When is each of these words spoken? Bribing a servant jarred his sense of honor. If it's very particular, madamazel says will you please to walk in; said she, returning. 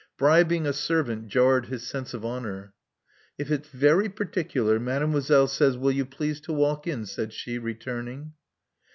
Bribing 0.17 0.65
a 0.65 0.73
servant 0.73 1.27
jarred 1.27 1.67
his 1.67 1.85
sense 1.85 2.15
of 2.15 2.25
honor. 2.25 2.73
If 3.37 3.51
it's 3.51 3.69
very 3.69 4.09
particular, 4.09 4.79
madamazel 4.79 5.45
says 5.47 5.77
will 5.77 5.91
you 5.91 6.07
please 6.07 6.41
to 6.41 6.53
walk 6.53 6.87
in; 6.87 7.05
said 7.05 7.33
she, 7.33 7.59
returning. 7.59 8.33